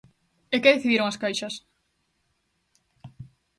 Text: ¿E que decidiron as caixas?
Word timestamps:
¿E 0.55 0.57
que 0.63 0.73
decidiron 0.75 1.07
as 1.11 1.19
caixas? 1.23 1.53